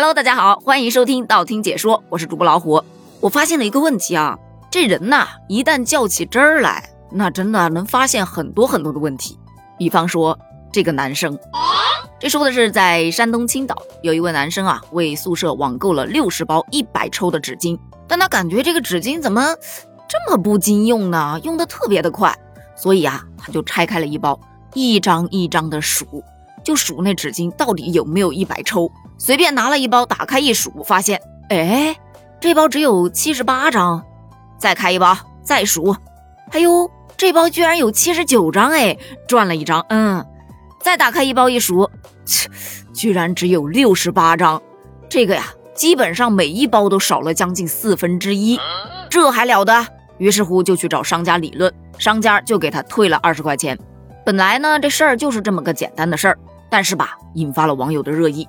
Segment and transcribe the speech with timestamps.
[0.00, 2.80] Hello，大家好，欢迎收听道听解说，我是主播老虎。
[3.18, 4.38] 我发现了一个问题啊，
[4.70, 9.36] 这人呐，一旦较起真儿来，那真的能发现很多很多的问题。
[9.76, 10.38] 比方说
[10.72, 11.36] 这个男生，
[12.20, 17.76] 这说的是在山东青岛有一位男生啊，为宿舍网购了六十包一百抽的纸巾，
[18.06, 19.56] 但他感觉这个纸巾怎么
[20.08, 21.40] 这么不经用呢？
[21.42, 22.32] 用的特别的快，
[22.76, 24.38] 所以啊，他就拆开了一包，
[24.74, 26.22] 一张一张的数，
[26.62, 28.88] 就数那纸巾到底有没有一百抽。
[29.18, 31.20] 随便拿了一包，打开一数，发现，
[31.50, 31.96] 哎，
[32.40, 34.04] 这包只有七十八张。
[34.58, 35.94] 再开一包，再数，
[36.50, 38.96] 哎呦，这包居然有七十九张，哎，
[39.26, 39.84] 赚了一张。
[39.88, 40.24] 嗯，
[40.80, 41.90] 再打开一包一数，
[42.24, 42.48] 切，
[42.92, 44.60] 居然只有六十八张。
[45.08, 48.58] 这个呀，基本上每一包都少了将近四分之一，
[49.08, 49.86] 这还了得？
[50.18, 53.78] 于是乎就去找商家理论，商家就给他退了二十块钱。
[54.26, 56.38] 本来呢，这事儿就是这么个简单的事儿，
[56.68, 58.46] 但是吧，引发了网友的热议。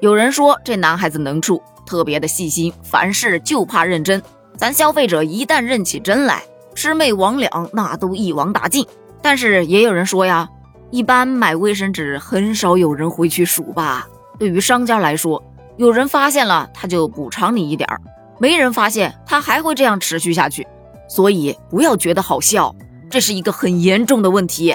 [0.00, 4.22] 有人说这男孩子能处，特别的细心，凡事就怕认真。
[4.56, 6.42] 咱消费者一旦认起真来，
[6.74, 8.86] 魑魅魍魉那都一网打尽。
[9.22, 10.48] 但是也有人说呀，
[10.90, 14.06] 一般买卫生纸很少有人会去数吧？
[14.38, 15.42] 对于商家来说，
[15.76, 18.00] 有人发现了他就补偿你一点儿，
[18.38, 20.66] 没人发现他还会这样持续下去。
[21.08, 22.74] 所以不要觉得好笑，
[23.10, 24.74] 这是一个很严重的问题。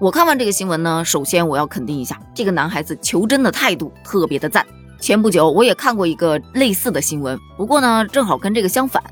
[0.00, 4.66] 我看完这个新闻呢，首先我要肯定一下这个男孩子求真的态度，特别的赞。
[4.98, 9.02] 前不久我也看过一个类似的新闻，不过呢，正好跟这个相反，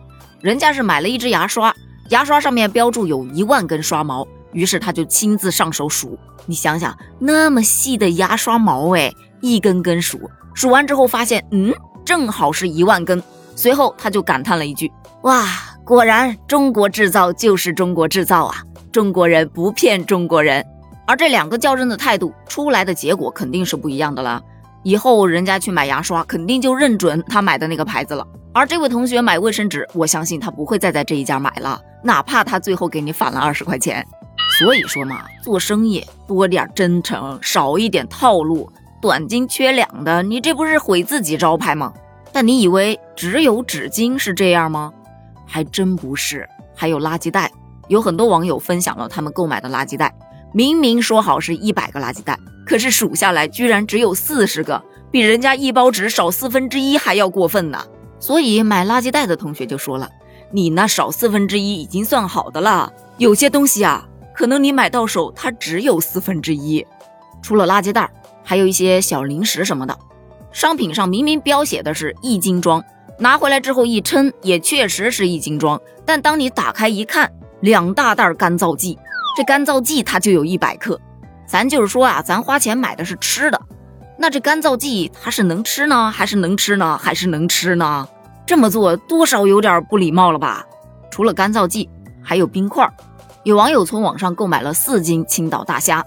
[0.40, 1.74] 人家是买了一支牙刷，
[2.08, 6.18] 牙刷上面标注有一万根刷毛，于是他就亲自上手数。
[6.46, 10.18] 你想想，那么细的牙刷毛，哎，一根根数，
[10.54, 11.70] 数完之后发现，嗯，
[12.02, 13.22] 正好是一万根。
[13.54, 14.90] 随后他就感叹了一句：
[15.24, 15.44] 哇，
[15.84, 20.64] 果然中国制造就是中国制造啊，中国人不骗中国人。
[21.08, 24.42] 而这两个较真的态度出来的结果肯定是不一样的了。
[24.82, 28.26] 以后人家去买牙刷，肯定就认准他买的那个牌子了。
[28.52, 34.06] 而这位同学买卫生纸，我相信他不会再在这一家买了，哪怕他最后给你返了二十块钱。
[34.58, 38.70] 所以说嘛，做生意多点真诚，少一点套路，
[39.00, 41.90] 短斤缺两的，你这不是毁自己招牌吗？
[42.32, 44.92] 但你以为只有纸巾是这样吗？
[45.46, 47.50] 还真不是，还有垃圾袋。
[47.88, 50.14] 有很多网友分享了他们购买的垃圾袋。
[50.52, 57.78] 明明说好是一百个垃圾袋，可是数下来居然只有四十个，比人家一包纸少四分之一还要过分呢。
[58.18, 60.08] 所以买垃圾袋的同学就说了
[60.50, 66.84] ：“你那少四分之一已经算好的了，有些东西啊，可能你买到手它只有四分之一。
[67.42, 68.10] 除了垃圾袋，
[68.42, 69.96] 还有一些小零食什么的，
[70.50, 72.82] 商品上明明标写的是一斤装，
[73.18, 77.30] 拿回来之后一称，也确实是一斤装，但当你打开一看，
[77.60, 78.98] 两大袋干燥剂。”
[79.38, 81.00] 这干燥剂它就有一百克，
[81.46, 83.62] 咱就是说啊，咱花钱买的是吃的，
[84.18, 88.08] 那这干燥剂它是能吃呢，还是能吃呢，还是能吃呢？
[88.44, 90.66] 这么做多少有点不礼貌了吧？
[91.08, 91.88] 除了干燥剂，
[92.20, 92.92] 还有冰块。
[93.44, 96.04] 有网友从网上购买了四斤青岛大虾，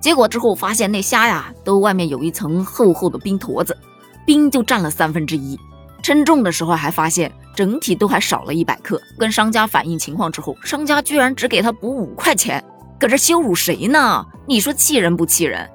[0.00, 3.76] 结果之后发现那虾呀，都外面有一层厚厚的冰坨子，
[4.24, 5.60] 冰就占了三分之一。
[6.02, 7.30] 称重的时候还发现。
[7.52, 12.64] 整体都还少了一百克，跟商家反映情况之后，商家居然只给他补五块钱，
[13.00, 14.26] 搁这羞辱谁呢？
[14.46, 15.66] 你说气人不气人？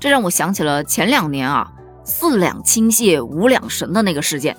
[0.00, 1.70] 这让我想起了前两年啊，
[2.02, 4.56] 四两青蟹五两神的那个事件。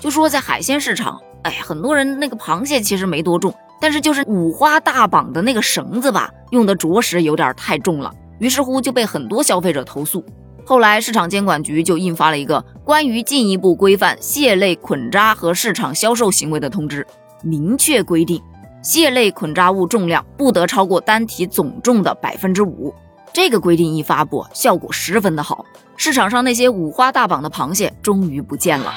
[0.00, 10.24] 就说在海鲜市场，哎，很多人那个螃蟹其实没多重，但是就是五花大绑的那个绳子吧，用的着实有点太重了，于是乎就被很多消费者投诉。
[10.66, 17.06] 后来，市场监管局就印发了一个关于进一步规范蟹类捆扎和市场销售行为的通知，
[17.40, 18.42] 明确规定，
[18.82, 22.92] 蟹类捆扎物重量不得超过单体总重的百分之五。
[23.32, 25.64] 这个规定一发布，效果十分的好，
[25.96, 28.92] 市场上那些五花大绑的螃蟹终于不见了。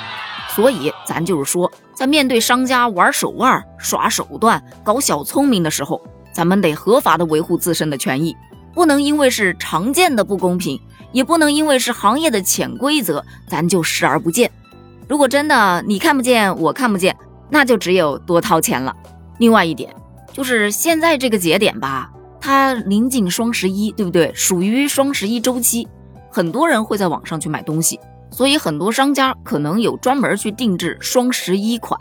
[0.50, 6.01] 所以，咱就是说，在面对商家玩手腕、耍手段、搞小聪明的时候，
[6.34, 8.35] 咱们得合法的维护自身的权益，
[8.74, 10.79] 不能因为是常见的不公平。
[11.12, 14.51] 也不能因为是行业的潜规则，咱就视而不见。
[15.07, 17.15] 如果真的你看不见，我看不见，
[17.50, 18.94] 那就只有多掏钱了。
[19.38, 19.94] 另外一点，
[20.32, 24.32] 就是现在这个节点吧，它临近双十一，对不对？
[24.34, 25.88] 属于双十一周期，
[26.32, 28.00] 很多人会在网上去买东西，
[28.32, 32.00] 所以很多商家可能有专门去定制双十一款，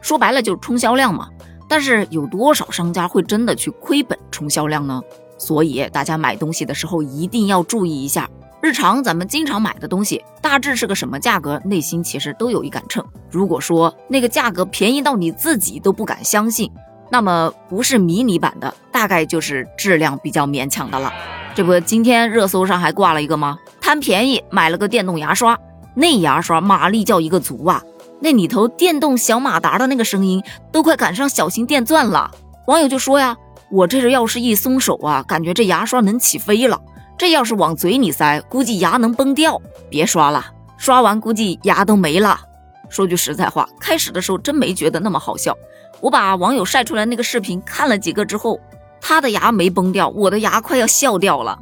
[0.00, 1.28] 说白了就是冲销量嘛。
[1.68, 5.02] 但是有多少商家会真的去亏本冲销量呢？
[5.38, 8.30] 所以大家买东西的时候一定要注意一下。
[8.66, 13.04] 日常咱们经常买的东西，大致是个什么价格，内心其实都有一杆秤。
[13.30, 16.68] 如果说那个价格便宜到你自己都不敢相信，
[17.08, 21.12] 那么不是迷你版的，大概就是质量比较勉强的了。
[21.54, 23.56] 这不，今天热搜上还挂了一个吗？
[23.80, 25.56] 贪便宜买了个电动牙刷，
[25.94, 27.80] 那牙刷马力叫一个足啊！
[28.18, 30.42] 那里头电动小马达的那个声音
[30.72, 32.32] 都快赶上小型电钻了。
[32.66, 33.36] 网友就说呀，
[33.70, 36.80] 我这是要是一松手啊，感觉这牙刷能起飞了。
[37.18, 39.60] 这要是往嘴里塞，估计牙能崩掉。
[39.88, 40.44] 别刷了，
[40.76, 42.38] 刷完估计牙都没了。
[42.88, 45.56] 说句实在话，开始的时候真没觉得那么好笑。
[46.00, 48.60] 我把网友晒出来那个视频看了几个之后，
[49.00, 51.58] 他的牙没崩掉，我的牙快要笑掉了。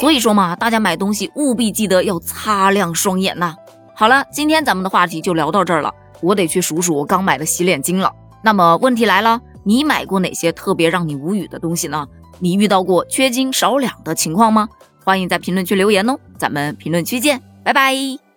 [0.00, 3.56] 所以说嘛，大家买东西务必记得要擦亮双眼呐。
[3.94, 5.92] 好了，今天咱们的话题就聊到这儿了。
[6.20, 8.12] 我得去数数我刚买的洗脸巾了。
[8.42, 12.06] 那么问题来了，你买过哪些特别让你无语的东西呢？
[12.38, 14.68] 你遇到过缺斤少两的情况吗？
[15.10, 18.29] 欢迎在评论区留言哦，咱们评论区见，拜拜。